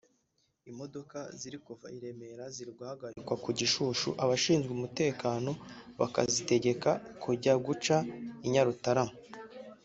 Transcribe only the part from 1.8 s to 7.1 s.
i Remera ziri guhagarikwa ku Gishushu abashinzwe umutekano bakazitegeka